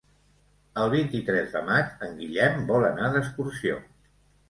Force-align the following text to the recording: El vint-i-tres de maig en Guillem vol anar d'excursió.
El 0.83 0.89
vint-i-tres 0.93 1.53
de 1.59 1.63
maig 1.69 1.93
en 2.09 2.19
Guillem 2.25 2.67
vol 2.73 2.91
anar 2.91 3.15
d'excursió. 3.19 3.83